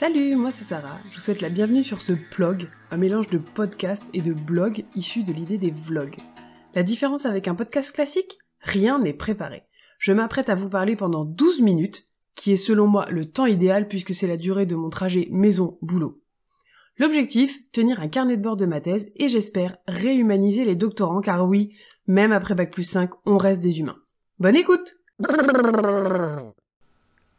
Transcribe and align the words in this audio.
Salut, 0.00 0.34
moi 0.34 0.50
c'est 0.50 0.64
Sarah. 0.64 0.98
Je 1.10 1.16
vous 1.16 1.20
souhaite 1.20 1.42
la 1.42 1.50
bienvenue 1.50 1.84
sur 1.84 2.00
ce 2.00 2.14
blog, 2.34 2.70
un 2.90 2.96
mélange 2.96 3.28
de 3.28 3.36
podcast 3.36 4.02
et 4.14 4.22
de 4.22 4.32
blog 4.32 4.86
issu 4.96 5.24
de 5.24 5.32
l'idée 5.34 5.58
des 5.58 5.72
vlogs. 5.72 6.16
La 6.74 6.82
différence 6.82 7.26
avec 7.26 7.48
un 7.48 7.54
podcast 7.54 7.94
classique? 7.94 8.38
Rien 8.60 8.98
n'est 8.98 9.12
préparé. 9.12 9.64
Je 9.98 10.14
m'apprête 10.14 10.48
à 10.48 10.54
vous 10.54 10.70
parler 10.70 10.96
pendant 10.96 11.26
12 11.26 11.60
minutes, 11.60 12.06
qui 12.34 12.50
est 12.50 12.56
selon 12.56 12.86
moi 12.86 13.04
le 13.10 13.26
temps 13.26 13.44
idéal 13.44 13.88
puisque 13.88 14.14
c'est 14.14 14.26
la 14.26 14.38
durée 14.38 14.64
de 14.64 14.74
mon 14.74 14.88
trajet 14.88 15.28
maison-boulot. 15.30 16.18
L'objectif, 16.96 17.60
tenir 17.70 18.00
un 18.00 18.08
carnet 18.08 18.38
de 18.38 18.42
bord 18.42 18.56
de 18.56 18.64
ma 18.64 18.80
thèse 18.80 19.12
et 19.16 19.28
j'espère 19.28 19.76
réhumaniser 19.86 20.64
les 20.64 20.76
doctorants 20.76 21.20
car 21.20 21.46
oui, 21.46 21.74
même 22.06 22.32
après 22.32 22.54
Bac 22.54 22.72
plus 22.72 22.84
5, 22.84 23.10
on 23.26 23.36
reste 23.36 23.60
des 23.60 23.80
humains. 23.80 23.98
Bonne 24.38 24.56
écoute 24.56 24.94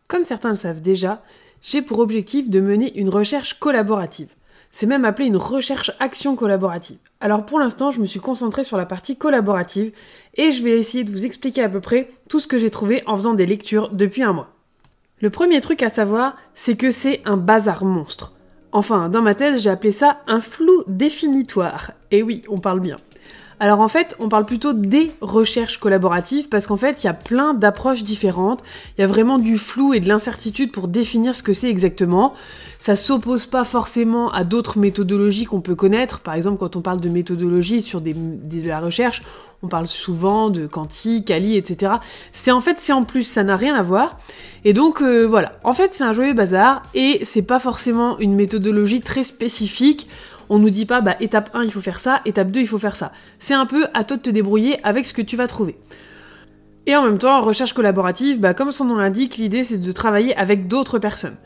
Comme 0.07 0.23
certains 0.23 0.49
le 0.49 0.55
savent 0.55 0.81
déjà, 0.83 1.23
j'ai 1.61 1.81
pour 1.81 1.99
objectif 1.99 2.49
de 2.49 2.59
mener 2.59 2.97
une 2.97 3.09
recherche 3.09 3.59
collaborative. 3.59 4.29
C'est 4.71 4.85
même 4.85 5.05
appelé 5.05 5.27
une 5.27 5.37
recherche 5.37 5.91
action 5.99 6.35
collaborative. 6.35 6.97
Alors 7.19 7.45
pour 7.45 7.59
l'instant, 7.59 7.91
je 7.91 7.99
me 7.99 8.05
suis 8.05 8.19
concentrée 8.19 8.63
sur 8.63 8.77
la 8.77 8.85
partie 8.85 9.17
collaborative 9.17 9.91
et 10.35 10.51
je 10.51 10.63
vais 10.63 10.79
essayer 10.79 11.03
de 11.03 11.11
vous 11.11 11.25
expliquer 11.25 11.63
à 11.63 11.69
peu 11.69 11.81
près 11.81 12.09
tout 12.29 12.39
ce 12.39 12.47
que 12.47 12.57
j'ai 12.57 12.69
trouvé 12.69 13.03
en 13.05 13.15
faisant 13.15 13.33
des 13.33 13.45
lectures 13.45 13.89
depuis 13.89 14.23
un 14.23 14.33
mois. 14.33 14.49
Le 15.19 15.29
premier 15.29 15.61
truc 15.61 15.83
à 15.83 15.89
savoir, 15.89 16.35
c'est 16.55 16.77
que 16.77 16.89
c'est 16.89 17.21
un 17.25 17.37
bazar 17.37 17.83
monstre. 17.85 18.33
Enfin, 18.71 19.09
dans 19.09 19.21
ma 19.21 19.35
thèse, 19.35 19.61
j'ai 19.61 19.69
appelé 19.69 19.91
ça 19.91 20.21
un 20.27 20.39
flou 20.39 20.83
définitoire. 20.87 21.91
Et 22.09 22.23
oui, 22.23 22.41
on 22.47 22.57
parle 22.57 22.79
bien. 22.79 22.95
Alors 23.61 23.79
en 23.81 23.87
fait, 23.87 24.15
on 24.17 24.27
parle 24.27 24.45
plutôt 24.45 24.73
des 24.73 25.11
recherches 25.21 25.77
collaboratives 25.77 26.49
parce 26.49 26.65
qu'en 26.65 26.77
fait, 26.77 27.03
il 27.03 27.05
y 27.05 27.09
a 27.09 27.13
plein 27.13 27.53
d'approches 27.53 28.03
différentes. 28.03 28.63
Il 28.97 29.01
y 29.01 29.03
a 29.03 29.07
vraiment 29.07 29.37
du 29.37 29.59
flou 29.59 29.93
et 29.93 29.99
de 29.99 30.07
l'incertitude 30.07 30.71
pour 30.71 30.87
définir 30.87 31.35
ce 31.35 31.43
que 31.43 31.53
c'est 31.53 31.69
exactement. 31.69 32.33
Ça 32.79 32.95
s'oppose 32.95 33.45
pas 33.45 33.63
forcément 33.63 34.31
à 34.31 34.45
d'autres 34.45 34.79
méthodologies 34.79 35.45
qu'on 35.45 35.61
peut 35.61 35.75
connaître. 35.75 36.21
Par 36.21 36.33
exemple, 36.33 36.57
quand 36.57 36.75
on 36.75 36.81
parle 36.81 37.01
de 37.01 37.09
méthodologie 37.09 37.83
sur 37.83 38.01
de 38.01 38.67
la 38.67 38.79
recherche, 38.79 39.21
on 39.61 39.67
parle 39.67 39.85
souvent 39.85 40.49
de 40.49 40.65
quanti, 40.65 41.23
quali, 41.23 41.55
etc. 41.55 41.93
C'est 42.31 42.49
en 42.49 42.61
fait, 42.61 42.77
c'est 42.79 42.93
en 42.93 43.03
plus, 43.03 43.25
ça 43.25 43.43
n'a 43.43 43.57
rien 43.57 43.75
à 43.75 43.83
voir. 43.83 44.17
Et 44.65 44.73
donc 44.73 45.03
euh, 45.03 45.27
voilà, 45.27 45.59
en 45.63 45.75
fait, 45.75 45.93
c'est 45.93 46.03
un 46.03 46.13
joyeux 46.13 46.33
bazar 46.33 46.81
et 46.95 47.19
c'est 47.25 47.43
pas 47.43 47.59
forcément 47.59 48.17
une 48.17 48.33
méthodologie 48.33 49.01
très 49.01 49.23
spécifique. 49.23 50.07
On 50.53 50.59
nous 50.59 50.69
dit 50.69 50.85
pas, 50.85 50.99
bah, 50.99 51.15
étape 51.21 51.49
1, 51.53 51.63
il 51.63 51.71
faut 51.71 51.79
faire 51.79 52.01
ça, 52.01 52.19
étape 52.25 52.51
2, 52.51 52.59
il 52.59 52.67
faut 52.67 52.77
faire 52.77 52.97
ça. 52.97 53.13
C'est 53.39 53.53
un 53.53 53.65
peu 53.65 53.87
à 53.93 54.03
toi 54.03 54.17
de 54.17 54.21
te 54.21 54.29
débrouiller 54.29 54.83
avec 54.83 55.07
ce 55.07 55.13
que 55.13 55.21
tu 55.21 55.37
vas 55.37 55.47
trouver. 55.47 55.77
Et 56.85 56.93
en 56.93 57.03
même 57.03 57.19
temps, 57.19 57.39
recherche 57.39 57.71
collaborative, 57.71 58.41
bah, 58.41 58.53
comme 58.53 58.73
son 58.73 58.83
nom 58.83 58.97
l'indique, 58.97 59.37
l'idée 59.37 59.63
c'est 59.63 59.77
de 59.77 59.91
travailler 59.93 60.35
avec 60.35 60.67
d'autres 60.67 60.99
personnes. 60.99 61.37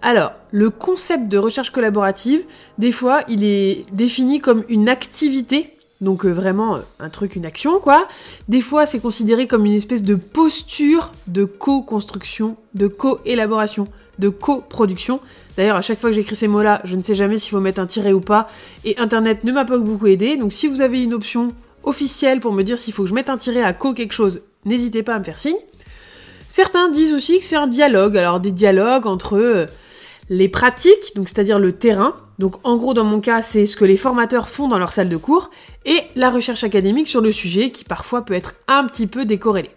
Alors, 0.00 0.30
le 0.52 0.70
concept 0.70 1.26
de 1.26 1.38
recherche 1.38 1.70
collaborative, 1.70 2.44
des 2.78 2.92
fois, 2.92 3.22
il 3.26 3.42
est 3.42 3.84
défini 3.92 4.40
comme 4.40 4.62
une 4.68 4.88
activité, 4.88 5.70
donc 6.00 6.24
euh, 6.24 6.30
vraiment 6.30 6.76
euh, 6.76 6.80
un 7.00 7.08
truc, 7.08 7.34
une 7.34 7.46
action, 7.46 7.80
quoi. 7.80 8.06
Des 8.48 8.60
fois, 8.60 8.86
c'est 8.86 9.00
considéré 9.00 9.48
comme 9.48 9.66
une 9.66 9.74
espèce 9.74 10.04
de 10.04 10.14
posture 10.14 11.10
de 11.26 11.44
co-construction, 11.44 12.56
de 12.74 12.86
co-élaboration, 12.86 13.88
de 14.20 14.28
co-production. 14.28 15.18
D'ailleurs, 15.56 15.76
à 15.76 15.82
chaque 15.82 16.00
fois 16.00 16.10
que 16.10 16.16
j'écris 16.16 16.36
ces 16.36 16.48
mots-là, 16.48 16.80
je 16.84 16.96
ne 16.96 17.02
sais 17.02 17.14
jamais 17.14 17.38
s'il 17.38 17.50
faut 17.50 17.60
mettre 17.60 17.80
un 17.80 17.86
tiret 17.86 18.12
ou 18.12 18.20
pas. 18.20 18.48
Et 18.84 18.96
Internet 18.98 19.44
ne 19.44 19.52
m'a 19.52 19.64
pas 19.64 19.78
beaucoup 19.78 20.06
aidé. 20.06 20.36
Donc 20.36 20.52
si 20.52 20.66
vous 20.66 20.80
avez 20.80 21.02
une 21.02 21.14
option 21.14 21.52
officielle 21.84 22.40
pour 22.40 22.52
me 22.52 22.62
dire 22.62 22.78
s'il 22.78 22.94
faut 22.94 23.02
que 23.02 23.08
je 23.08 23.14
mette 23.14 23.28
un 23.28 23.38
tiret 23.38 23.62
à 23.62 23.72
co 23.72 23.92
quelque 23.92 24.14
chose, 24.14 24.42
n'hésitez 24.64 25.02
pas 25.02 25.14
à 25.14 25.18
me 25.18 25.24
faire 25.24 25.38
signe. 25.38 25.56
Certains 26.48 26.88
disent 26.88 27.14
aussi 27.14 27.38
que 27.38 27.44
c'est 27.44 27.56
un 27.56 27.66
dialogue. 27.66 28.16
Alors 28.16 28.40
des 28.40 28.52
dialogues 28.52 29.06
entre 29.06 29.36
euh, 29.38 29.66
les 30.28 30.48
pratiques, 30.48 31.14
donc 31.14 31.28
c'est-à-dire 31.28 31.58
le 31.58 31.72
terrain. 31.72 32.16
Donc 32.38 32.56
en 32.64 32.76
gros, 32.76 32.94
dans 32.94 33.04
mon 33.04 33.20
cas, 33.20 33.42
c'est 33.42 33.66
ce 33.66 33.76
que 33.76 33.84
les 33.84 33.96
formateurs 33.96 34.48
font 34.48 34.68
dans 34.68 34.78
leur 34.78 34.92
salle 34.92 35.08
de 35.08 35.16
cours 35.16 35.50
et 35.84 36.00
la 36.16 36.30
recherche 36.30 36.64
académique 36.64 37.08
sur 37.08 37.20
le 37.20 37.32
sujet 37.32 37.70
qui 37.70 37.84
parfois 37.84 38.24
peut 38.24 38.34
être 38.34 38.54
un 38.68 38.84
petit 38.84 39.06
peu 39.06 39.24
décorrélée. 39.24 39.70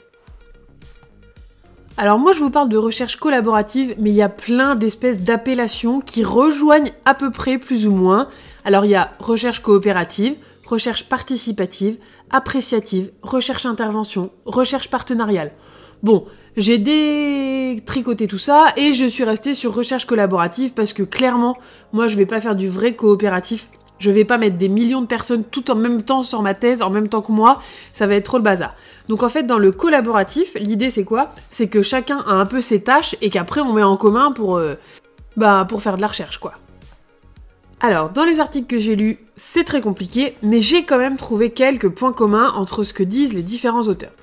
Alors 1.97 2.19
moi 2.19 2.33
je 2.33 2.39
vous 2.39 2.49
parle 2.49 2.67
de 2.67 2.77
recherche 2.77 3.15
collaborative, 3.15 3.95
mais 3.99 4.09
il 4.09 4.15
y 4.15 4.21
a 4.21 4.27
plein 4.27 4.75
d'espèces 4.75 5.21
d'appellations 5.21 6.01
qui 6.01 6.25
rejoignent 6.25 6.91
à 7.05 7.13
peu 7.13 7.31
près 7.31 7.57
plus 7.57 7.87
ou 7.87 7.91
moins. 7.91 8.27
Alors 8.65 8.83
il 8.83 8.91
y 8.91 8.95
a 8.95 9.13
recherche 9.19 9.61
coopérative, 9.61 10.35
recherche 10.65 11.07
participative, 11.07 11.97
appréciative, 12.31 13.11
recherche 13.21 13.65
intervention, 13.65 14.31
recherche 14.45 14.89
partenariale. 14.89 15.53
Bon, 16.03 16.25
j'ai 16.57 16.79
détricoté 16.79 18.27
tout 18.27 18.39
ça 18.39 18.73
et 18.75 18.91
je 18.91 19.05
suis 19.05 19.23
restée 19.23 19.53
sur 19.53 19.73
recherche 19.73 20.05
collaborative 20.05 20.73
parce 20.73 20.91
que 20.91 21.03
clairement, 21.03 21.57
moi 21.93 22.09
je 22.09 22.17
vais 22.17 22.25
pas 22.25 22.41
faire 22.41 22.57
du 22.57 22.67
vrai 22.67 22.95
coopératif. 22.95 23.69
Je 23.99 24.11
vais 24.11 24.25
pas 24.25 24.37
mettre 24.37 24.57
des 24.57 24.67
millions 24.67 25.01
de 25.01 25.07
personnes 25.07 25.43
tout 25.43 25.71
en 25.71 25.75
même 25.75 26.01
temps 26.01 26.23
sur 26.23 26.41
ma 26.41 26.53
thèse, 26.53 26.81
en 26.81 26.89
même 26.89 27.07
temps 27.07 27.21
que 27.21 27.31
moi, 27.31 27.61
ça 27.93 28.07
va 28.07 28.15
être 28.15 28.25
trop 28.25 28.37
le 28.37 28.43
bazar. 28.43 28.75
Donc 29.07 29.23
en 29.23 29.29
fait, 29.29 29.43
dans 29.43 29.57
le 29.57 29.71
collaboratif, 29.71 30.53
l'idée 30.55 30.89
c'est 30.89 31.05
quoi? 31.05 31.31
C'est 31.49 31.67
que 31.67 31.81
chacun 31.81 32.19
a 32.27 32.33
un 32.33 32.45
peu 32.45 32.61
ses 32.61 32.83
tâches 32.83 33.15
et 33.21 33.29
qu'après 33.29 33.61
on 33.61 33.73
met 33.73 33.83
en 33.83 33.97
commun 33.97 34.31
pour, 34.31 34.57
euh, 34.57 34.75
bah, 35.37 35.65
pour 35.67 35.81
faire 35.81 35.95
de 35.95 36.01
la 36.01 36.07
recherche, 36.07 36.39
quoi. 36.39 36.53
Alors, 37.81 38.09
dans 38.09 38.25
les 38.25 38.39
articles 38.39 38.67
que 38.67 38.79
j'ai 38.79 38.95
lus, 38.95 39.19
c'est 39.35 39.65
très 39.65 39.81
compliqué, 39.81 40.35
mais 40.41 40.61
j'ai 40.61 40.85
quand 40.85 40.97
même 40.97 41.17
trouvé 41.17 41.51
quelques 41.51 41.89
points 41.89 42.13
communs 42.13 42.51
entre 42.53 42.83
ce 42.83 42.93
que 42.93 43.03
disent 43.03 43.33
les 43.33 43.43
différents 43.43 43.83
auteurs. 43.83 44.13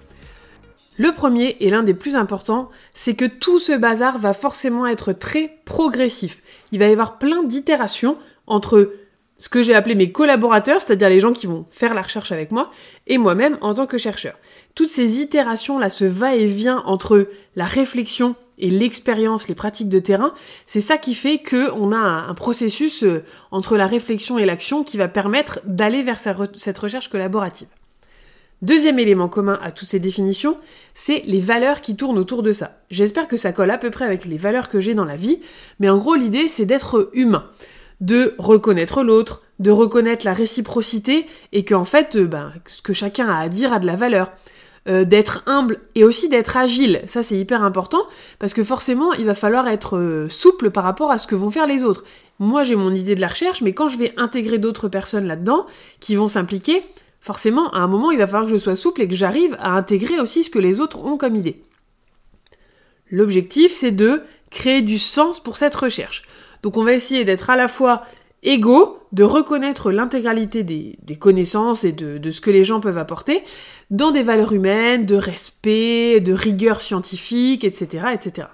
Le 0.99 1.12
premier, 1.12 1.56
et 1.61 1.71
l'un 1.71 1.82
des 1.82 1.94
plus 1.94 2.16
importants, 2.16 2.71
c'est 2.93 3.15
que 3.15 3.25
tout 3.25 3.59
ce 3.59 3.72
bazar 3.72 4.19
va 4.19 4.32
forcément 4.32 4.87
être 4.87 5.12
très 5.12 5.59
progressif. 5.65 6.43
Il 6.71 6.78
va 6.78 6.88
y 6.88 6.93
avoir 6.93 7.19
plein 7.19 7.43
d'itérations 7.44 8.16
entre 8.47 8.93
ce 9.42 9.48
que 9.48 9.60
j'ai 9.60 9.75
appelé 9.75 9.97
mes 9.97 10.12
collaborateurs, 10.12 10.82
c'est-à-dire 10.82 11.08
les 11.08 11.19
gens 11.19 11.32
qui 11.32 11.48
vont 11.48 11.66
faire 11.70 11.94
la 11.94 12.03
recherche 12.03 12.30
avec 12.30 12.53
moi, 12.53 12.70
et 13.08 13.19
moi-même 13.19 13.58
en 13.60 13.75
tant 13.75 13.86
que 13.86 13.98
chercheur 13.98 14.34
toutes 14.76 14.88
ces 14.88 15.20
itérations-là, 15.20 15.91
ce 15.91 16.04
va-et-vient 16.04 16.82
entre 16.86 17.28
la 17.56 17.64
réflexion 17.64 18.36
et 18.58 18.70
l'expérience, 18.70 19.48
les 19.48 19.56
pratiques 19.56 19.88
de 19.88 19.98
terrain, 19.98 20.32
c'est 20.66 20.81
ça 20.81 20.97
qui 20.97 21.16
fait 21.16 21.38
que 21.38 21.72
on 21.72 21.91
a 21.91 21.97
un, 21.97 22.34
processus 22.34 23.02
euh, 23.02 23.25
entre 23.50 23.76
la 23.76 23.88
réflexion 23.88 24.38
et 24.38 24.47
l'action 24.47 24.84
qui 24.84 24.97
va 24.97 25.08
permettre 25.08 25.60
d'aller 25.64 26.04
vers 26.04 26.20
cette 26.20 26.78
recherche 26.78 27.08
collaborative. 27.08 27.69
Deuxième 28.62 29.00
élément 29.00 29.28
commun 29.28 29.58
à 29.60 29.72
toutes 29.72 29.88
ces 29.88 29.98
définitions, 29.98 30.56
c'est 30.94 31.22
les 31.26 31.41
valeurs 31.41 31.81
qui 31.81 31.97
tournent 31.97 32.19
autour 32.19 32.44
de 32.44 32.52
ça. 32.52 32.78
J'espère 32.91 33.26
que 33.26 33.36
ça 33.36 33.52
colle 33.52 33.72
à 33.72 33.78
peu 33.78 33.91
près 33.91 34.04
avec 34.04 34.25
les 34.25 34.36
valeurs 34.36 34.69
que 34.69 34.78
j'ai 34.78 34.94
dans 34.94 35.04
la 35.04 35.16
vie, 35.16 35.41
mais 35.81 35.88
en 35.88 35.98
gros 35.98 36.14
l'idée 36.14 36.47
c'est 36.47 36.66
d'être 36.66 37.10
humain, 37.12 37.50
de 38.02 38.34
reconnaître 38.36 39.02
l'autre, 39.04 39.42
de 39.60 39.70
reconnaître 39.70 40.26
la 40.26 40.34
réciprocité 40.34 41.26
et 41.52 41.64
qu'en 41.64 41.84
fait 41.84 42.16
euh, 42.16 42.26
ben, 42.26 42.52
ce 42.66 42.82
que 42.82 42.92
chacun 42.92 43.28
a 43.28 43.38
à 43.38 43.48
dire 43.48 43.72
a 43.72 43.78
de 43.78 43.86
la 43.86 43.96
valeur. 43.96 44.32
Euh, 44.88 45.04
d'être 45.04 45.44
humble 45.46 45.78
et 45.94 46.02
aussi 46.02 46.28
d'être 46.28 46.56
agile. 46.56 47.02
Ça, 47.06 47.22
c'est 47.22 47.38
hyper 47.38 47.62
important 47.62 48.00
parce 48.40 48.52
que 48.52 48.64
forcément, 48.64 49.12
il 49.12 49.24
va 49.24 49.36
falloir 49.36 49.68
être 49.68 49.96
euh, 49.96 50.28
souple 50.28 50.70
par 50.70 50.82
rapport 50.82 51.12
à 51.12 51.18
ce 51.18 51.28
que 51.28 51.36
vont 51.36 51.52
faire 51.52 51.68
les 51.68 51.84
autres. 51.84 52.02
Moi, 52.40 52.64
j'ai 52.64 52.74
mon 52.74 52.92
idée 52.92 53.14
de 53.14 53.20
la 53.20 53.28
recherche, 53.28 53.62
mais 53.62 53.74
quand 53.74 53.88
je 53.88 53.96
vais 53.96 54.12
intégrer 54.16 54.58
d'autres 54.58 54.88
personnes 54.88 55.28
là-dedans 55.28 55.69
qui 56.00 56.16
vont 56.16 56.26
s'impliquer, 56.26 56.82
forcément, 57.20 57.70
à 57.70 57.78
un 57.78 57.86
moment, 57.86 58.10
il 58.10 58.19
va 58.19 58.26
falloir 58.26 58.46
que 58.46 58.50
je 58.50 58.56
sois 58.56 58.74
souple 58.74 59.02
et 59.02 59.06
que 59.06 59.14
j'arrive 59.14 59.56
à 59.60 59.70
intégrer 59.70 60.19
aussi 60.19 60.42
ce 60.42 60.50
que 60.50 60.58
les 60.58 60.80
autres 60.80 60.98
ont 60.98 61.16
comme 61.16 61.36
idée. 61.36 61.62
L'objectif, 63.08 63.70
c'est 63.70 63.92
de 63.92 64.22
créer 64.50 64.82
du 64.82 64.98
sens 64.98 65.38
pour 65.38 65.58
cette 65.58 65.76
recherche. 65.76 66.24
Donc 66.62 66.77
on 66.77 66.84
va 66.84 66.93
essayer 66.93 67.25
d'être 67.25 67.50
à 67.50 67.56
la 67.56 67.69
fois 67.69 68.05
égaux, 68.43 68.99
de 69.12 69.25
reconnaître 69.25 69.93
l'intégralité 69.93 70.65
des, 70.65 71.17
connaissances 71.17 71.84
et 71.84 71.93
de, 71.93 72.31
ce 72.31 72.41
que 72.41 72.50
les 72.50 72.65
gens 72.65 72.81
peuvent 72.81 72.99
apporter 72.99 73.45
dans 73.91 74.11
des 74.11 74.23
valeurs 74.23 74.53
humaines, 74.53 75.06
de 75.06 75.17
respect, 75.17 76.21
de 76.21 76.33
rigueur 76.33 76.81
scientifique, 76.81 77.65
etc., 77.65 78.06
etc. 78.15 78.49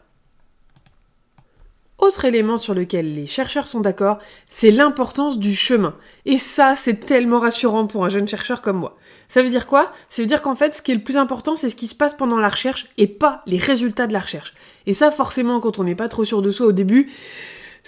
Autre 1.99 2.25
élément 2.25 2.59
sur 2.59 2.75
lequel 2.75 3.13
les 3.13 3.27
chercheurs 3.27 3.67
sont 3.67 3.81
d'accord, 3.81 4.19
c'est 4.49 4.71
l'importance 4.71 5.39
du 5.39 5.55
chemin. 5.55 5.97
Et 6.27 6.39
ça, 6.39 6.77
c'est 6.77 7.07
tellement 7.07 7.41
rassurant 7.41 7.89
pour 7.89 8.05
un 8.05 8.09
jeune 8.09 8.29
chercheur 8.29 8.63
comme 8.63 8.77
moi. 8.77 8.97
Ça 9.29 9.43
veut 9.43 9.51
dire 9.51 9.67
quoi? 9.67 9.93
Ça 10.09 10.23
veut 10.23 10.29
dire 10.29 10.41
qu'en 10.41 10.55
fait, 10.55 10.77
ce 10.77 10.83
qui 10.83 10.93
est 10.93 10.95
le 10.95 11.03
plus 11.03 11.17
important, 11.17 11.57
c'est 11.57 11.71
ce 11.71 11.77
qui 11.77 11.89
se 11.89 11.97
passe 11.97 12.15
pendant 12.15 12.39
la 12.39 12.49
recherche 12.49 12.87
et 12.99 13.09
pas 13.09 13.43
les 13.47 13.59
résultats 13.59 14.07
de 14.07 14.13
la 14.13 14.21
recherche. 14.21 14.55
Et 14.87 14.93
ça, 14.93 15.11
forcément, 15.11 15.59
quand 15.59 15.81
on 15.81 15.85
n'est 15.85 15.97
pas 15.97 16.09
trop 16.09 16.25
sûr 16.25 16.41
de 16.41 16.53
soi 16.53 16.67
au 16.67 16.73
début, 16.73 17.11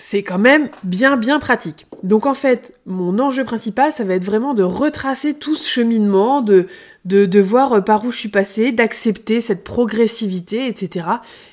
c'est 0.01 0.23
quand 0.23 0.39
même 0.39 0.71
bien 0.83 1.19
bien 1.19 1.39
pratique. 1.39 1.87
Donc 2.03 2.25
en 2.25 2.33
fait, 2.33 2.73
mon 2.87 3.19
enjeu 3.19 3.45
principal, 3.45 3.93
ça 3.93 4.03
va 4.03 4.15
être 4.15 4.25
vraiment 4.25 4.55
de 4.55 4.63
retracer 4.63 5.35
tout 5.35 5.55
ce 5.55 5.69
cheminement, 5.69 6.41
de, 6.41 6.69
de, 7.05 7.41
voir 7.41 7.85
par 7.85 8.03
où 8.07 8.11
je 8.11 8.17
suis 8.17 8.31
passé, 8.31 8.73
d'accepter 8.73 9.43
cette 9.43 9.63
progressivité, 9.63 10.67
etc. 10.69 11.07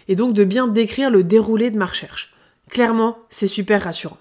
Et 0.08 0.16
donc 0.16 0.34
de 0.34 0.46
bien 0.46 0.68
décrire 0.68 1.12
le 1.12 1.24
déroulé 1.24 1.72
de 1.72 1.78
ma 1.78 1.88
recherche. 1.88 2.34
Clairement, 2.70 3.18
c'est 3.30 3.48
super 3.48 3.84
rassurant. 3.84 4.18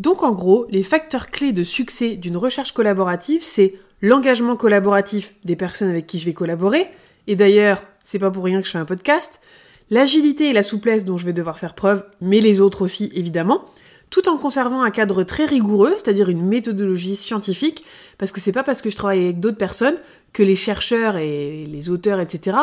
Donc 0.00 0.24
en 0.24 0.32
gros, 0.32 0.66
les 0.70 0.82
facteurs 0.82 1.28
clés 1.28 1.52
de 1.52 1.62
succès 1.62 2.16
d'une 2.16 2.36
recherche 2.36 2.72
collaborative, 2.72 3.44
c'est 3.44 3.74
l'engagement 4.02 4.56
collaboratif 4.56 5.34
des 5.44 5.56
personnes 5.56 5.90
avec 5.90 6.08
qui 6.08 6.18
je 6.18 6.24
vais 6.24 6.34
collaborer, 6.34 6.88
et 7.28 7.36
d'ailleurs, 7.36 7.80
c'est 8.02 8.18
pas 8.18 8.32
pour 8.32 8.42
rien 8.42 8.60
que 8.60 8.66
je 8.66 8.72
fais 8.72 8.78
un 8.78 8.84
podcast, 8.84 9.40
l'agilité 9.90 10.50
et 10.50 10.52
la 10.52 10.62
souplesse 10.62 11.04
dont 11.04 11.18
je 11.18 11.26
vais 11.26 11.32
devoir 11.32 11.58
faire 11.58 11.74
preuve, 11.74 12.04
mais 12.20 12.40
les 12.40 12.60
autres 12.60 12.82
aussi 12.82 13.10
évidemment, 13.14 13.64
tout 14.10 14.28
en 14.28 14.38
conservant 14.38 14.82
un 14.82 14.90
cadre 14.90 15.22
très 15.22 15.44
rigoureux, 15.44 15.94
c'est-à-dire 15.96 16.28
une 16.28 16.44
méthodologie 16.44 17.16
scientifique, 17.16 17.84
parce 18.18 18.32
que 18.32 18.40
c'est 18.40 18.52
pas 18.52 18.64
parce 18.64 18.82
que 18.82 18.90
je 18.90 18.96
travaille 18.96 19.24
avec 19.24 19.40
d'autres 19.40 19.56
personnes 19.56 19.96
que 20.32 20.42
les 20.42 20.56
chercheurs 20.56 21.16
et 21.16 21.64
les 21.66 21.90
auteurs, 21.90 22.20
etc., 22.20 22.56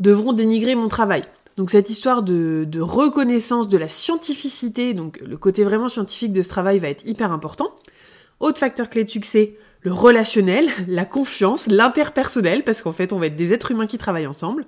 devront 0.00 0.32
dénigrer 0.32 0.74
mon 0.74 0.88
travail. 0.88 1.24
Donc 1.56 1.70
cette 1.70 1.90
histoire 1.90 2.22
de, 2.22 2.80
reconnaissance 2.80 3.68
de 3.68 3.78
la 3.78 3.88
scientificité, 3.88 4.94
donc 4.94 5.20
le 5.20 5.36
côté 5.36 5.62
vraiment 5.62 5.88
scientifique 5.88 6.32
de 6.32 6.42
ce 6.42 6.48
travail 6.48 6.78
va 6.78 6.88
être 6.88 7.06
hyper 7.06 7.30
important. 7.32 7.74
Autre 8.40 8.58
facteur 8.58 8.90
clé 8.90 9.04
de 9.04 9.10
succès, 9.10 9.54
le 9.82 9.92
relationnel, 9.92 10.66
la 10.88 11.04
confiance, 11.04 11.68
l'interpersonnel, 11.68 12.64
parce 12.64 12.82
qu'en 12.82 12.92
fait 12.92 13.12
on 13.12 13.18
va 13.18 13.26
être 13.26 13.36
des 13.36 13.52
êtres 13.52 13.70
humains 13.70 13.86
qui 13.86 13.98
travaillent 13.98 14.26
ensemble. 14.26 14.64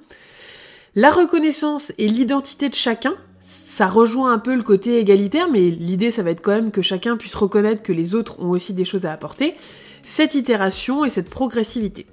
La 0.98 1.10
reconnaissance 1.10 1.93
et 1.98 2.08
l'identité 2.08 2.70
de 2.70 2.75
chacun, 2.75 3.16
ça 3.38 3.87
rejoint 3.87 4.32
un 4.32 4.38
peu 4.38 4.56
le 4.56 4.62
côté 4.62 4.98
égalitaire, 4.98 5.50
mais 5.50 5.69
l'idée 5.69 6.10
ça 6.10 6.22
va 6.22 6.31
être 6.31 6.40
quand 6.40 6.52
même 6.52 6.70
que 6.70 6.81
chacun 6.81 7.19
puisse 7.19 7.34
reconnaître 7.34 7.82
que 7.82 7.93
les 7.93 8.14
autres 8.14 8.40
ont 8.40 8.48
aussi 8.48 8.72
des 8.72 8.87
choses 8.87 9.04
à 9.04 9.12
apporter. 9.12 9.56
Cette 10.04 10.34
itération 10.34 11.04
et 11.04 11.10
cette 11.10 11.28
progressivité. 11.28 12.06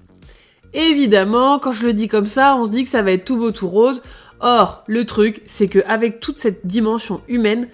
Évidemment, 0.74 1.60
quand 1.60 1.72
je 1.72 1.86
le 1.86 1.94
dis 1.94 2.10
comme 2.10 2.28
ça, 2.28 2.58
on 2.58 2.66
se 2.66 2.72
dit 2.72 2.84
que 2.84 2.90
ça 2.90 3.02
va 3.02 3.14
être 3.14 3.24
tout 3.24 3.38
beau 3.38 3.52
tout 3.52 3.70
rose. 3.70 4.04
Or, 4.42 4.84
le 4.88 5.06
truc, 5.06 5.44
c'est 5.46 5.70
qu'avec 5.70 6.20
toute 6.20 6.40
cette 6.40 6.68
dimension 6.68 7.22
humaine, 7.30 7.70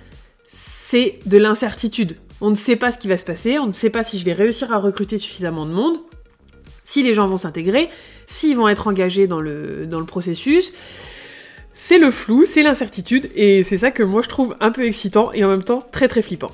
c'est 0.47 1.21
de 1.25 1.39
l'incertitude. 1.39 2.17
On 2.39 2.51
ne 2.51 2.56
sait 2.56 2.75
pas 2.75 2.91
ce 2.91 3.00
qui 3.00 3.07
va 3.07 3.17
se 3.17 3.25
passer, 3.25 3.57
on 3.57 3.65
ne 3.65 3.71
sait 3.71 3.89
pas 3.89 4.03
si 4.03 4.19
je 4.19 4.25
vais 4.25 4.33
réussir 4.33 4.71
à 4.71 4.77
recruter 4.77 5.17
suffisamment 5.17 5.65
de 5.65 5.71
monde, 5.71 5.97
si 6.85 7.01
les 7.01 7.15
gens 7.15 7.25
vont 7.25 7.38
s'intégrer, 7.38 7.89
s'ils 8.30 8.56
vont 8.56 8.70
être 8.70 8.88
engagés 8.88 9.28
dans 9.28 9.42
le, 9.42 9.88
processus. 10.08 10.72
C'est 11.74 11.98
le 11.98 12.12
flou, 12.12 12.46
c'est 12.46 12.64
l'incertitude, 12.64 13.30
et 13.36 13.64
c'est 13.64 13.78
ça 13.78 13.92
que 13.92 14.04
moi 14.04 14.22
je 14.22 14.30
trouve 14.30 14.56
un 14.60 14.72
peu 14.72 14.86
excitant 14.86 15.31
et 15.34 15.44
en 15.44 15.50
même 15.50 15.64
temps 15.64 15.81
très 15.92 16.08
très 16.08 16.22
flippant. 16.22 16.52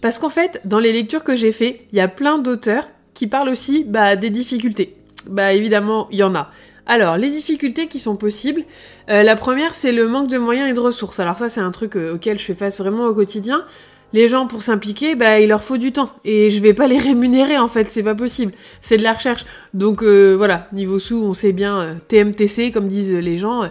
Parce 0.00 0.18
qu'en 0.18 0.30
fait, 0.30 0.60
dans 0.64 0.78
les 0.78 0.92
lectures 0.92 1.24
que 1.24 1.36
j'ai 1.36 1.52
fait, 1.52 1.82
il 1.92 1.98
y 1.98 2.00
a 2.00 2.08
plein 2.08 2.38
d'auteurs 2.38 2.88
qui 3.14 3.26
parlent 3.26 3.48
aussi 3.48 3.84
bah, 3.84 4.16
des 4.16 4.30
difficultés. 4.30 4.94
Bah 5.26 5.52
évidemment, 5.52 6.08
il 6.10 6.18
y 6.18 6.22
en 6.22 6.34
a. 6.34 6.50
Alors, 6.86 7.18
les 7.18 7.28
difficultés 7.28 7.88
qui 7.88 8.00
sont 8.00 8.16
possibles, 8.16 8.62
euh, 9.10 9.22
la 9.22 9.36
première 9.36 9.74
c'est 9.74 9.92
le 9.92 10.08
manque 10.08 10.28
de 10.28 10.38
moyens 10.38 10.70
et 10.70 10.72
de 10.72 10.80
ressources. 10.80 11.20
Alors 11.20 11.36
ça 11.36 11.50
c'est 11.50 11.60
un 11.60 11.72
truc 11.72 11.96
euh, 11.96 12.14
auquel 12.14 12.38
je 12.38 12.44
fais 12.44 12.54
face 12.54 12.78
vraiment 12.78 13.06
au 13.06 13.14
quotidien 13.14 13.64
les 14.12 14.28
gens 14.28 14.46
pour 14.46 14.62
s'impliquer, 14.62 15.14
bah 15.14 15.40
il 15.40 15.48
leur 15.48 15.62
faut 15.62 15.76
du 15.76 15.92
temps 15.92 16.10
et 16.24 16.50
je 16.50 16.60
vais 16.60 16.74
pas 16.74 16.86
les 16.86 16.98
rémunérer 16.98 17.58
en 17.58 17.68
fait, 17.68 17.88
c'est 17.90 18.02
pas 18.02 18.14
possible. 18.14 18.52
C'est 18.80 18.96
de 18.96 19.02
la 19.02 19.12
recherche. 19.12 19.44
Donc 19.74 20.02
euh, 20.02 20.34
voilà, 20.34 20.66
niveau 20.72 20.98
sous, 20.98 21.22
on 21.22 21.34
sait 21.34 21.52
bien 21.52 21.80
euh, 21.80 21.94
TMTC 22.08 22.72
comme 22.72 22.88
disent 22.88 23.12
les 23.12 23.38
gens, 23.38 23.64
euh, 23.64 23.68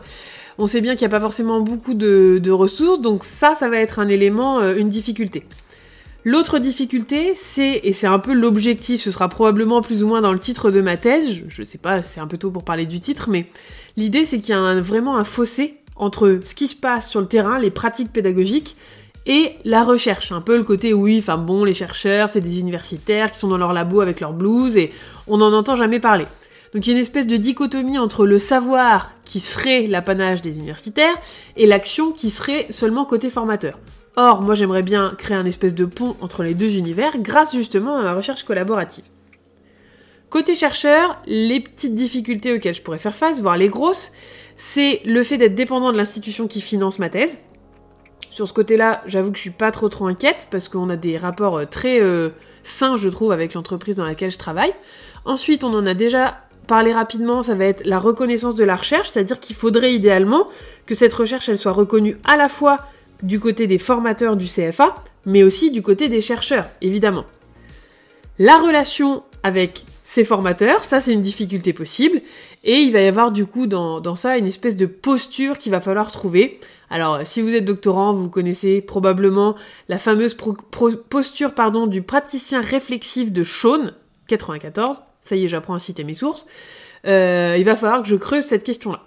on 0.57 0.67
sait 0.67 0.81
bien 0.81 0.95
qu'il 0.95 1.07
n'y 1.07 1.13
a 1.13 1.17
pas 1.17 1.19
forcément 1.19 1.61
beaucoup 1.61 1.93
de, 1.93 2.49
ressources, 2.49 3.01
donc 3.01 3.23
ça, 3.23 3.53
ça 3.55 3.69
va 3.69 3.77
être 3.77 3.99
un 3.99 4.07
élément, 4.07 4.59
une 4.73 4.89
difficulté. 4.89 5.43
L'autre 6.23 6.57
difficulté, 6.57 7.33
c'est, 7.35 7.79
et 7.83 7.93
c'est 7.93 8.07
un 8.07 8.17
peu 8.17 8.33
l'objectif, 8.33 9.03
ce 9.03 9.11
sera 9.11 9.29
probablement 9.29 9.83
plus 9.83 10.01
ou 10.01 10.07
moins 10.07 10.19
dans 10.19 10.33
le 10.33 10.39
titre 10.39 10.71
de 10.71 10.81
ma 10.81 10.97
thèse, 10.97 11.31
je, 11.31 11.43
je 11.47 11.63
sais 11.63 11.77
pas, 11.77 12.01
c'est 12.01 12.19
un 12.19 12.25
peu 12.25 12.39
tôt 12.39 12.49
pour 12.49 12.63
parler 12.63 12.87
du 12.87 12.99
titre, 12.99 13.29
mais 13.29 13.45
l'idée 13.97 14.25
c'est 14.25 14.39
qu'il 14.39 14.49
y 14.49 14.57
a 14.57 14.81
vraiment 14.81 15.17
un 15.17 15.23
fossé 15.23 15.75
entre 15.95 16.39
ce 16.43 16.55
qui 16.55 16.67
se 16.67 16.75
passe 16.75 17.07
sur 17.07 17.21
le 17.21 17.27
terrain, 17.27 17.59
les 17.59 17.69
pratiques 17.69 18.11
pédagogiques, 18.11 18.75
et 19.27 19.57
la 19.65 19.83
recherche, 19.83 20.31
un 20.31 20.39
peu 20.39 20.55
le 20.55 20.63
côté 20.63 20.93
oui, 20.93 21.19
enfin 21.19 21.37
bon, 21.37 21.65
les 21.65 21.73
chercheurs, 21.73 22.29
c'est 22.29 22.39
des 22.39 22.59
universitaires 22.59 23.29
qui 23.29 23.39
sont 23.39 23.49
dans 23.49 23.57
leur 23.57 23.73
labo 23.73 23.99
avec 23.99 24.21
leur 24.21 24.31
blouse 24.31 24.77
et 24.77 24.91
on 25.27 25.37
n'en 25.37 25.51
entend 25.51 25.75
jamais 25.75 25.99
parler. 25.99 26.25
Donc 26.73 26.87
il 26.87 26.91
y 26.91 26.93
a 26.93 26.95
une 26.95 27.01
espèce 27.01 27.27
de 27.27 27.35
dichotomie 27.35 27.99
entre 27.99 28.25
le 28.25 28.39
savoir 28.39 29.11
qui 29.25 29.41
serait 29.41 29.85
l'apanage 29.87 30.41
des 30.41 30.55
universitaires 30.55 31.15
et 31.57 31.67
l'action 31.67 32.13
qui 32.13 32.29
serait 32.29 32.67
seulement 32.69 33.03
côté 33.03 33.29
formateur. 33.29 33.77
Or, 34.15 34.41
moi 34.41 34.55
j'aimerais 34.55 34.81
bien 34.81 35.11
créer 35.17 35.35
un 35.35 35.45
espèce 35.45 35.75
de 35.75 35.85
pont 35.85 36.15
entre 36.21 36.43
les 36.43 36.53
deux 36.53 36.77
univers 36.77 37.17
grâce 37.19 37.53
justement 37.53 37.97
à 37.97 38.03
la 38.03 38.13
recherche 38.13 38.43
collaborative. 38.43 39.03
Côté 40.29 40.55
chercheur, 40.55 41.21
les 41.25 41.59
petites 41.59 41.93
difficultés 41.95 42.53
auxquelles 42.53 42.75
je 42.75 42.81
pourrais 42.81 42.97
faire 42.97 43.15
face, 43.15 43.41
voire 43.41 43.57
les 43.57 43.69
grosses, 43.69 44.13
c'est 44.55 45.01
le 45.05 45.23
fait 45.23 45.37
d'être 45.37 45.55
dépendant 45.55 45.91
de 45.91 45.97
l'institution 45.97 46.47
qui 46.47 46.61
finance 46.61 46.97
ma 46.99 47.09
thèse. 47.09 47.39
Sur 48.29 48.47
ce 48.47 48.53
côté-là, 48.53 49.01
j'avoue 49.05 49.31
que 49.31 49.37
je 49.37 49.41
suis 49.41 49.49
pas 49.49 49.71
trop 49.71 49.89
trop 49.89 50.07
inquiète 50.07 50.47
parce 50.51 50.67
qu'on 50.67 50.89
a 50.89 50.95
des 50.95 51.17
rapports 51.17 51.57
euh, 51.57 51.65
très 51.65 52.01
euh, 52.01 52.29
sains, 52.63 52.97
je 52.97 53.09
trouve, 53.09 53.31
avec 53.31 53.53
l'entreprise 53.53 53.95
dans 53.95 54.05
laquelle 54.05 54.31
je 54.31 54.37
travaille. 54.37 54.73
Ensuite, 55.25 55.63
on 55.63 55.73
en 55.73 55.85
a 55.85 55.93
déjà 55.93 56.37
parlé 56.67 56.93
rapidement, 56.93 57.41
ça 57.43 57.55
va 57.55 57.65
être 57.65 57.85
la 57.85 57.97
reconnaissance 57.97 58.55
de 58.55 58.63
la 58.63 58.75
recherche, 58.75 59.09
c'est-à-dire 59.09 59.39
qu'il 59.39 59.55
faudrait 59.55 59.93
idéalement 59.93 60.49
que 60.85 60.95
cette 60.95 61.13
recherche 61.13 61.49
elle 61.49 61.57
soit 61.57 61.71
reconnue 61.71 62.17
à 62.25 62.37
la 62.37 62.49
fois 62.49 62.79
du 63.23 63.39
côté 63.39 63.67
des 63.67 63.77
formateurs 63.77 64.35
du 64.35 64.45
CFA, 64.45 64.95
mais 65.25 65.43
aussi 65.43 65.71
du 65.71 65.81
côté 65.81 66.09
des 66.09 66.21
chercheurs, 66.21 66.67
évidemment. 66.81 67.25
La 68.37 68.57
relation 68.59 69.23
avec 69.43 69.85
ces 70.03 70.23
formateurs, 70.23 70.85
ça 70.85 71.01
c'est 71.01 71.13
une 71.13 71.21
difficulté 71.21 71.73
possible, 71.73 72.21
et 72.63 72.75
il 72.75 72.91
va 72.91 73.01
y 73.01 73.07
avoir 73.07 73.31
du 73.31 73.45
coup 73.45 73.65
dans, 73.65 73.99
dans 73.99 74.15
ça 74.15 74.37
une 74.37 74.45
espèce 74.45 74.75
de 74.75 74.85
posture 74.85 75.57
qu'il 75.57 75.71
va 75.71 75.81
falloir 75.81 76.11
trouver. 76.11 76.59
Alors, 76.89 77.19
si 77.25 77.41
vous 77.41 77.53
êtes 77.53 77.65
doctorant, 77.65 78.13
vous 78.13 78.29
connaissez 78.29 78.81
probablement 78.81 79.55
la 79.89 79.99
fameuse 79.99 80.35
posture 81.09 81.53
pardon, 81.53 81.87
du 81.87 82.01
praticien 82.01 82.61
réflexif 82.61 83.31
de 83.31 83.43
Shawn, 83.43 83.93
94. 84.27 85.03
Ça 85.21 85.35
y 85.35 85.45
est, 85.45 85.47
j'apprends 85.47 85.73
à 85.73 85.79
citer 85.79 86.03
mes 86.03 86.13
sources. 86.13 86.47
Euh, 87.05 87.55
il 87.57 87.65
va 87.65 87.75
falloir 87.75 88.01
que 88.01 88.07
je 88.07 88.15
creuse 88.15 88.45
cette 88.45 88.63
question-là. 88.63 89.01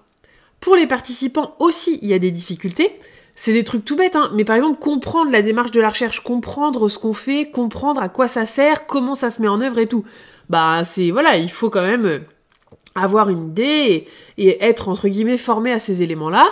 Pour 0.61 0.77
les 0.77 0.87
participants 0.87 1.56
aussi, 1.59 1.99
il 2.03 2.09
y 2.09 2.15
a 2.15 2.19
des 2.19 2.31
difficultés. 2.31 3.00
C'est 3.35 3.55
des 3.55 3.65
trucs 3.65 3.87
tout 3.87 3.97
bêtes, 3.97 4.17
hein, 4.17 4.31
mais 4.35 4.44
par 4.44 4.56
exemple, 4.56 4.79
comprendre 4.79 5.31
la 5.31 5.41
démarche 5.41 5.71
de 5.71 5.81
la 5.81 5.88
recherche, 5.88 6.23
comprendre 6.23 6.91
ce 6.91 6.99
qu'on 6.99 7.15
fait, 7.15 7.50
comprendre 7.50 8.03
à 8.03 8.11
quoi 8.11 8.29
ça 8.29 8.44
sert, 8.44 8.87
comment 8.87 9.15
ça 9.15 9.31
se 9.31 9.41
met 9.41 9.49
en 9.49 9.62
œuvre 9.62 9.79
et 9.79 9.87
tout. 9.87 10.05
Bah, 10.50 10.83
c'est, 10.85 11.11
voilà, 11.11 11.38
il 11.38 11.50
faut 11.50 11.71
quand 11.71 11.87
même 11.87 12.25
avoir 12.94 13.31
une 13.31 13.49
idée 13.49 14.06
et, 14.37 14.47
et 14.49 14.62
être, 14.62 14.91
entre 14.91 15.09
guillemets, 15.09 15.38
formé 15.38 15.73
à 15.73 15.79
ces 15.79 16.03
éléments-là. 16.03 16.47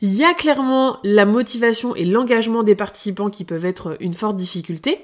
Il 0.00 0.14
y 0.14 0.24
a 0.24 0.32
clairement 0.32 0.98
la 1.02 1.26
motivation 1.26 1.96
et 1.96 2.04
l'engagement 2.04 2.62
des 2.62 2.76
participants 2.76 3.30
qui 3.30 3.44
peuvent 3.44 3.64
être 3.64 3.96
une 4.00 4.14
forte 4.14 4.36
difficulté. 4.36 5.00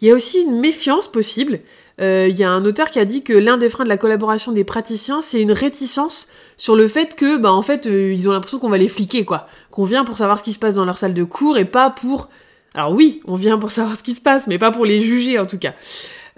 Il 0.00 0.08
y 0.08 0.10
a 0.10 0.14
aussi 0.14 0.40
une 0.40 0.58
méfiance 0.58 1.08
possible. 1.08 1.60
Euh, 2.00 2.26
il 2.30 2.36
y 2.36 2.44
a 2.44 2.50
un 2.50 2.64
auteur 2.64 2.90
qui 2.90 2.98
a 2.98 3.04
dit 3.04 3.22
que 3.22 3.34
l'un 3.34 3.58
des 3.58 3.68
freins 3.68 3.84
de 3.84 3.90
la 3.90 3.98
collaboration 3.98 4.52
des 4.52 4.64
praticiens, 4.64 5.20
c'est 5.20 5.42
une 5.42 5.52
réticence 5.52 6.28
sur 6.56 6.74
le 6.74 6.88
fait 6.88 7.14
que, 7.16 7.36
bah, 7.36 7.52
en 7.52 7.60
fait, 7.60 7.86
euh, 7.86 8.12
ils 8.12 8.28
ont 8.28 8.32
l'impression 8.32 8.58
qu'on 8.58 8.70
va 8.70 8.78
les 8.78 8.88
fliquer, 8.88 9.26
quoi. 9.26 9.46
Qu'on 9.70 9.84
vient 9.84 10.04
pour 10.04 10.16
savoir 10.16 10.38
ce 10.38 10.44
qui 10.44 10.54
se 10.54 10.58
passe 10.58 10.74
dans 10.74 10.86
leur 10.86 10.96
salle 10.96 11.12
de 11.12 11.24
cours 11.24 11.58
et 11.58 11.66
pas 11.66 11.90
pour... 11.90 12.30
Alors 12.72 12.92
oui, 12.92 13.20
on 13.26 13.34
vient 13.34 13.58
pour 13.58 13.72
savoir 13.72 13.98
ce 13.98 14.02
qui 14.02 14.14
se 14.14 14.20
passe, 14.22 14.46
mais 14.46 14.58
pas 14.58 14.70
pour 14.70 14.86
les 14.86 15.02
juger, 15.02 15.38
en 15.38 15.44
tout 15.44 15.58
cas. 15.58 15.74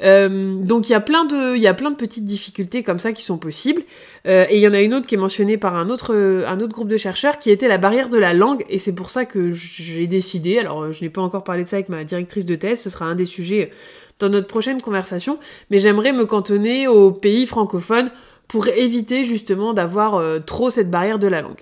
Euh, 0.02 0.56
donc 0.56 0.88
il 0.88 0.92
y 0.92 0.94
a 0.94 1.00
plein 1.00 1.24
de, 1.24 1.56
il 1.56 1.62
y 1.62 1.66
a 1.66 1.74
plein 1.74 1.90
de 1.90 1.96
petites 1.96 2.24
difficultés 2.24 2.82
comme 2.82 2.98
ça 2.98 3.12
qui 3.12 3.22
sont 3.22 3.38
possibles. 3.38 3.82
Euh, 4.26 4.46
et 4.48 4.56
il 4.56 4.60
y 4.60 4.68
en 4.68 4.72
a 4.72 4.80
une 4.80 4.94
autre 4.94 5.06
qui 5.06 5.14
est 5.14 5.18
mentionnée 5.18 5.56
par 5.56 5.76
un 5.76 5.90
autre, 5.90 6.14
un 6.14 6.60
autre 6.60 6.72
groupe 6.72 6.88
de 6.88 6.96
chercheurs 6.96 7.38
qui 7.38 7.50
était 7.50 7.68
la 7.68 7.78
barrière 7.78 8.08
de 8.08 8.18
la 8.18 8.34
langue. 8.34 8.64
Et 8.68 8.78
c'est 8.78 8.94
pour 8.94 9.10
ça 9.10 9.24
que 9.24 9.52
j'ai 9.52 10.06
décidé. 10.06 10.58
Alors 10.58 10.92
je 10.92 11.02
n'ai 11.02 11.10
pas 11.10 11.22
encore 11.22 11.44
parlé 11.44 11.64
de 11.64 11.68
ça 11.68 11.76
avec 11.76 11.88
ma 11.88 12.04
directrice 12.04 12.46
de 12.46 12.56
thèse. 12.56 12.80
Ce 12.80 12.90
sera 12.90 13.04
un 13.04 13.14
des 13.14 13.26
sujets 13.26 13.70
dans 14.18 14.28
notre 14.28 14.46
prochaine 14.46 14.80
conversation. 14.80 15.38
Mais 15.70 15.78
j'aimerais 15.78 16.12
me 16.12 16.26
cantonner 16.26 16.88
aux 16.88 17.10
pays 17.10 17.46
francophones 17.46 18.10
pour 18.48 18.68
éviter 18.68 19.24
justement 19.24 19.72
d'avoir 19.72 20.16
euh, 20.16 20.38
trop 20.38 20.68
cette 20.68 20.90
barrière 20.90 21.18
de 21.18 21.26
la 21.26 21.40
langue. 21.40 21.60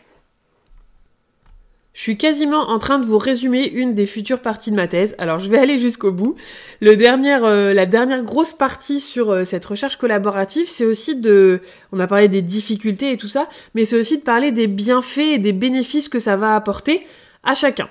Je 1.92 2.02
suis 2.02 2.16
quasiment 2.16 2.70
en 2.70 2.78
train 2.78 3.00
de 3.00 3.04
vous 3.04 3.18
résumer 3.18 3.68
une 3.68 3.94
des 3.94 4.06
futures 4.06 4.40
parties 4.40 4.70
de 4.70 4.76
ma 4.76 4.86
thèse. 4.86 5.16
Alors 5.18 5.40
je 5.40 5.50
vais 5.50 5.58
aller 5.58 5.78
jusqu'au 5.78 6.12
bout. 6.12 6.36
Le 6.80 6.96
dernier, 6.96 7.34
euh, 7.42 7.74
la 7.74 7.84
dernière 7.84 8.22
grosse 8.22 8.52
partie 8.52 9.00
sur 9.00 9.30
euh, 9.30 9.44
cette 9.44 9.64
recherche 9.64 9.96
collaborative, 9.96 10.68
c'est 10.68 10.84
aussi 10.84 11.16
de... 11.16 11.60
On 11.92 11.98
a 11.98 12.06
parlé 12.06 12.28
des 12.28 12.42
difficultés 12.42 13.10
et 13.10 13.16
tout 13.16 13.28
ça, 13.28 13.48
mais 13.74 13.84
c'est 13.84 13.98
aussi 13.98 14.18
de 14.18 14.22
parler 14.22 14.52
des 14.52 14.68
bienfaits 14.68 15.18
et 15.18 15.38
des 15.38 15.52
bénéfices 15.52 16.08
que 16.08 16.20
ça 16.20 16.36
va 16.36 16.54
apporter 16.54 17.04
à 17.42 17.54
chacun. 17.54 17.88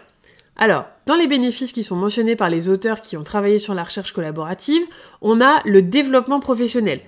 Alors, 0.55 0.85
dans 1.05 1.15
les 1.15 1.27
bénéfices 1.27 1.73
qui 1.73 1.83
sont 1.83 1.95
mentionnés 1.95 2.35
par 2.37 2.49
les 2.49 2.69
auteurs 2.69 3.01
qui 3.01 3.17
ont 3.17 3.23
travaillé 3.23 3.59
sur 3.59 3.73
la 3.73 3.83
recherche 3.83 4.13
collaborative, 4.13 4.81
on 5.21 5.41
a 5.41 5.61
le 5.65 5.81
développement 5.81 6.39
professionnel. 6.39 7.01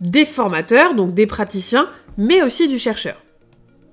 Des 0.00 0.26
formateurs, 0.26 0.94
donc 0.94 1.14
des 1.14 1.26
praticiens, 1.26 1.88
mais 2.18 2.42
aussi 2.42 2.68
du 2.68 2.78
chercheur 2.78 3.16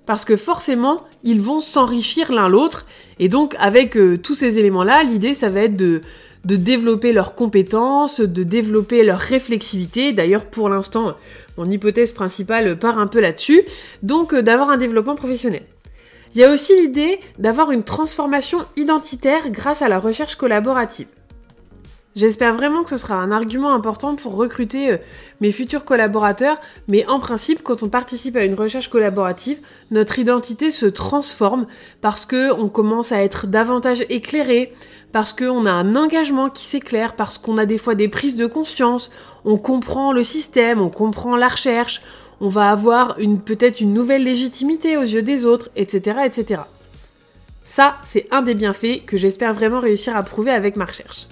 parce 0.05 0.25
que 0.25 0.35
forcément, 0.35 1.03
ils 1.23 1.41
vont 1.41 1.61
s'enrichir 1.61 2.31
l'un 2.31 2.49
l'autre, 2.49 2.85
et 3.19 3.29
donc 3.29 3.55
avec 3.59 3.95
euh, 3.95 4.17
tous 4.17 4.35
ces 4.35 4.59
éléments-là, 4.59 5.03
l'idée, 5.03 5.33
ça 5.33 5.49
va 5.49 5.61
être 5.61 5.77
de, 5.77 6.01
de 6.45 6.55
développer 6.55 7.13
leurs 7.13 7.35
compétences, 7.35 8.19
de 8.19 8.43
développer 8.43 9.03
leur 9.03 9.19
réflexivité. 9.19 10.11
D'ailleurs, 10.11 10.45
pour 10.45 10.69
l'instant, 10.69 11.15
mon 11.57 11.69
hypothèse 11.69 12.11
principale 12.11 12.77
part 12.77 12.99
un 12.99 13.07
peu 13.07 13.19
là-dessus, 13.19 13.63
donc 14.01 14.33
euh, 14.33 14.41
d'avoir 14.41 14.69
un 14.69 14.77
développement 14.77 15.15
professionnel. 15.15 15.63
Il 16.35 16.41
y 16.41 16.43
a 16.43 16.51
aussi 16.51 16.75
l'idée 16.75 17.19
d'avoir 17.37 17.71
une 17.71 17.83
transformation 17.83 18.65
identitaire 18.75 19.51
grâce 19.51 19.83
à 19.83 19.87
la 19.87 19.99
recherche 19.99 20.35
collaborative. 20.35 21.07
J'espère 22.15 22.53
vraiment 22.53 22.83
que 22.83 22.91
ce 22.91 22.97
sera 22.97 23.15
un 23.15 23.31
argument 23.31 23.73
important 23.73 24.15
pour 24.15 24.35
recruter 24.35 24.91
euh, 24.91 24.97
mes 25.41 25.51
futurs 25.51 25.83
collaborateurs, 25.83 26.57
mais 26.87 27.07
en 27.07 27.19
principe, 27.19 27.63
quand 27.63 27.81
on 27.81 27.89
participe 27.89 28.35
à 28.35 28.45
une 28.45 28.53
recherche 28.53 28.87
collaborative, 28.87 29.57
notre 29.89 30.19
identité 30.19 30.69
se 30.69 30.85
transforme 30.85 31.65
parce 32.01 32.25
que 32.25 32.51
on 32.51 32.69
commence 32.69 33.11
à 33.11 33.23
être 33.23 33.47
davantage 33.47 34.05
éclairé, 34.09 34.71
parce 35.11 35.33
qu'on 35.33 35.65
a 35.65 35.71
un 35.71 35.95
engagement 35.95 36.49
qui 36.49 36.65
s'éclaire, 36.65 37.15
parce 37.15 37.39
qu'on 37.39 37.57
a 37.57 37.65
des 37.65 37.79
fois 37.79 37.95
des 37.95 38.09
prises 38.09 38.35
de 38.35 38.45
conscience, 38.45 39.11
on 39.43 39.57
comprend 39.57 40.13
le 40.13 40.23
système, 40.23 40.81
on 40.81 40.89
comprend 40.89 41.35
la 41.35 41.47
recherche, 41.47 42.03
on 42.41 42.49
va 42.49 42.69
avoir 42.69 43.15
peut-être 43.45 43.81
une 43.81 43.93
nouvelle 43.93 44.23
légitimité 44.23 44.97
aux 44.97 45.03
yeux 45.03 45.21
des 45.23 45.45
autres, 45.45 45.69
etc., 45.75 46.17
etc. 46.25 46.61
Ça, 47.63 47.95
c'est 48.03 48.27
un 48.31 48.41
des 48.43 48.53
bienfaits 48.53 49.05
que 49.05 49.17
j'espère 49.17 49.53
vraiment 49.53 49.79
réussir 49.79 50.15
à 50.15 50.23
prouver 50.23 50.51
avec 50.51 50.75
ma 50.75 50.85
recherche. 50.85 51.27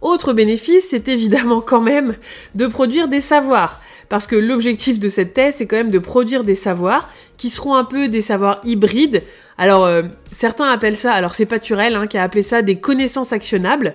Autre 0.00 0.32
bénéfice, 0.32 0.88
c'est 0.90 1.08
évidemment 1.08 1.60
quand 1.60 1.80
même 1.80 2.14
de 2.54 2.66
produire 2.66 3.08
des 3.08 3.20
savoirs. 3.20 3.80
Parce 4.08 4.26
que 4.26 4.36
l'objectif 4.36 4.98
de 4.98 5.08
cette 5.08 5.34
thèse, 5.34 5.56
c'est 5.56 5.66
quand 5.66 5.76
même 5.76 5.90
de 5.90 5.98
produire 5.98 6.44
des 6.44 6.54
savoirs 6.54 7.10
qui 7.36 7.50
seront 7.50 7.74
un 7.74 7.84
peu 7.84 8.08
des 8.08 8.22
savoirs 8.22 8.60
hybrides. 8.64 9.22
Alors, 9.58 9.84
euh, 9.84 10.02
certains 10.32 10.70
appellent 10.70 10.96
ça, 10.96 11.12
alors 11.12 11.34
c'est 11.34 11.46
Paturel 11.46 11.96
hein, 11.96 12.06
qui 12.06 12.16
a 12.16 12.22
appelé 12.22 12.42
ça 12.42 12.62
des 12.62 12.76
connaissances 12.76 13.32
actionnables. 13.32 13.94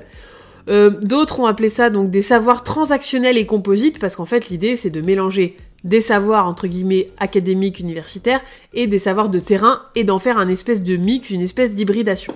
Euh, 0.70 0.90
d'autres 1.02 1.40
ont 1.40 1.46
appelé 1.46 1.70
ça 1.70 1.90
donc 1.90 2.10
des 2.10 2.22
savoirs 2.22 2.64
transactionnels 2.64 3.38
et 3.38 3.46
composites, 3.46 4.00
parce 4.00 4.16
qu'en 4.16 4.26
fait 4.26 4.50
l'idée 4.50 4.78
c'est 4.78 4.90
de 4.90 5.02
mélanger 5.02 5.58
des 5.84 6.00
savoirs 6.00 6.48
entre 6.48 6.68
guillemets 6.68 7.10
académiques, 7.18 7.80
universitaires, 7.80 8.42
et 8.74 8.88
des 8.88 9.00
savoirs 9.00 9.30
de 9.30 9.40
terrain, 9.40 9.82
et 9.96 10.04
d'en 10.04 10.20
faire 10.20 10.38
un 10.38 10.48
espèce 10.48 10.84
de 10.84 10.96
mix, 10.96 11.30
une 11.32 11.42
espèce 11.42 11.74
d'hybridation. 11.74 12.34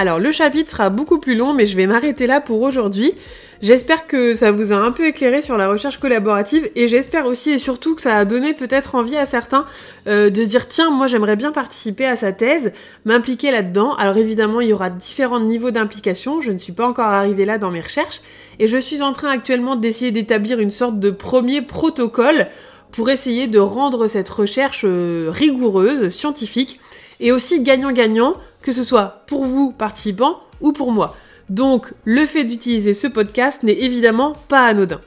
Alors 0.00 0.18
le 0.18 0.32
chapitre 0.32 0.70
sera 0.70 0.88
beaucoup 0.88 1.18
plus 1.18 1.36
long, 1.36 1.52
mais 1.52 1.66
je 1.66 1.76
vais 1.76 1.86
m'arrêter 1.86 2.26
là 2.26 2.40
pour 2.40 2.62
aujourd'hui. 2.62 3.12
J'espère 3.60 4.06
que 4.06 4.34
ça 4.34 4.50
vous 4.50 4.72
a 4.72 4.76
un 4.76 4.92
peu 4.92 5.06
éclairé 5.06 5.42
sur 5.42 5.58
la 5.58 5.68
recherche 5.68 5.98
collaborative 5.98 6.70
et 6.74 6.88
j'espère 6.88 7.26
aussi 7.26 7.50
et 7.50 7.58
surtout 7.58 7.94
que 7.94 8.00
ça 8.00 8.16
a 8.16 8.24
donné 8.24 8.54
peut-être 8.54 8.94
envie 8.94 9.18
à 9.18 9.26
certains 9.26 9.66
euh, 10.06 10.30
de 10.30 10.42
dire 10.44 10.68
tiens 10.68 10.90
moi 10.90 11.06
j'aimerais 11.06 11.36
bien 11.36 11.52
participer 11.52 12.06
à 12.06 12.16
sa 12.16 12.32
thèse, 12.32 12.72
m'impliquer 13.04 13.50
là-dedans. 13.50 13.94
Alors 13.96 14.16
évidemment 14.16 14.62
il 14.62 14.70
y 14.70 14.72
aura 14.72 14.88
différents 14.88 15.38
niveaux 15.38 15.70
d'implication, 15.70 16.40
je 16.40 16.50
ne 16.50 16.56
suis 16.56 16.72
pas 16.72 16.88
encore 16.88 17.04
arrivée 17.04 17.44
là 17.44 17.58
dans 17.58 17.70
mes 17.70 17.82
recherches 17.82 18.22
et 18.58 18.68
je 18.68 18.78
suis 18.78 19.02
en 19.02 19.12
train 19.12 19.28
actuellement 19.28 19.76
d'essayer 19.76 20.12
d'établir 20.12 20.60
une 20.60 20.70
sorte 20.70 20.98
de 20.98 21.10
premier 21.10 21.60
protocole 21.60 22.46
pour 22.90 23.10
essayer 23.10 23.48
de 23.48 23.58
rendre 23.58 24.06
cette 24.06 24.30
recherche 24.30 24.86
euh, 24.86 25.28
rigoureuse, 25.30 26.08
scientifique 26.08 26.80
et 27.20 27.32
aussi 27.32 27.62
gagnant-gagnant 27.62 28.36
que 28.62 28.72
ce 28.72 28.84
soit 28.84 29.22
pour 29.26 29.44
vous, 29.44 29.72
participants, 29.72 30.40
ou 30.60 30.72
pour 30.72 30.92
moi. 30.92 31.16
Donc, 31.48 31.92
le 32.04 32.26
fait 32.26 32.44
d'utiliser 32.44 32.94
ce 32.94 33.06
podcast 33.06 33.62
n'est 33.62 33.80
évidemment 33.80 34.34
pas 34.48 34.66
anodin. 34.66 35.00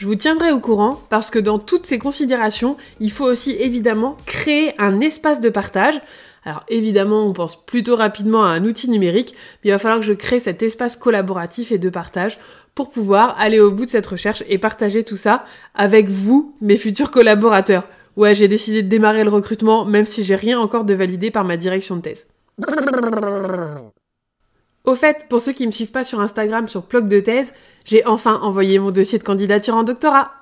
Je 0.00 0.06
vous 0.06 0.14
tiendrai 0.14 0.50
au 0.50 0.60
courant 0.60 0.98
parce 1.10 1.30
que 1.30 1.38
dans 1.38 1.58
toutes 1.58 1.84
ces 1.84 1.98
considérations, 1.98 2.78
il 3.00 3.12
faut 3.12 3.26
aussi 3.26 3.50
évidemment 3.50 4.16
créer 4.24 4.72
un 4.78 5.00
espace 5.00 5.42
de 5.42 5.50
partage. 5.50 6.00
Alors 6.42 6.64
évidemment, 6.70 7.26
on 7.26 7.34
pense 7.34 7.62
plutôt 7.66 7.96
rapidement 7.96 8.42
à 8.42 8.48
un 8.48 8.64
outil 8.64 8.88
numérique, 8.88 9.34
mais 9.62 9.68
il 9.68 9.72
va 9.72 9.78
falloir 9.78 10.00
que 10.00 10.06
je 10.06 10.14
crée 10.14 10.40
cet 10.40 10.62
espace 10.62 10.96
collaboratif 10.96 11.70
et 11.70 11.76
de 11.76 11.90
partage 11.90 12.38
pour 12.74 12.88
pouvoir 12.88 13.38
aller 13.38 13.60
au 13.60 13.72
bout 13.72 13.84
de 13.84 13.90
cette 13.90 14.06
recherche 14.06 14.42
et 14.48 14.56
partager 14.56 15.04
tout 15.04 15.18
ça 15.18 15.44
avec 15.74 16.08
vous, 16.08 16.56
mes 16.62 16.78
futurs 16.78 17.10
collaborateurs. 17.10 17.86
Ouais, 18.16 18.34
j'ai 18.34 18.48
décidé 18.48 18.82
de 18.82 18.88
démarrer 18.88 19.24
le 19.24 19.30
recrutement, 19.30 19.84
même 19.84 20.04
si 20.04 20.24
j'ai 20.24 20.34
rien 20.34 20.58
encore 20.58 20.84
de 20.84 20.94
validé 20.94 21.30
par 21.30 21.44
ma 21.44 21.56
direction 21.56 21.96
de 21.96 22.02
thèse. 22.02 22.26
Au 24.84 24.94
fait, 24.94 25.26
pour 25.28 25.40
ceux 25.40 25.52
qui 25.52 25.66
me 25.66 25.72
suivent 25.72 25.90
pas 25.90 26.04
sur 26.04 26.20
Instagram 26.20 26.68
sur 26.68 26.82
Plog 26.82 27.08
de 27.08 27.20
thèse, 27.20 27.54
j'ai 27.84 28.04
enfin 28.06 28.40
envoyé 28.42 28.78
mon 28.78 28.90
dossier 28.90 29.18
de 29.18 29.24
candidature 29.24 29.74
en 29.74 29.84
doctorat. 29.84 30.32